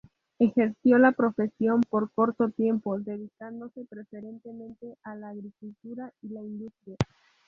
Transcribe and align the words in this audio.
Ejerció 0.39 0.97
la 0.97 1.11
profesión 1.11 1.81
por 1.87 2.09
corto 2.11 2.49
tiempo, 2.49 2.97
dedicándose 2.97 3.85
preferentemente 3.87 4.97
a 5.03 5.13
la 5.13 5.29
agricultura 5.29 6.11
y 6.23 6.29
la 6.29 6.39
industria. 6.41 6.97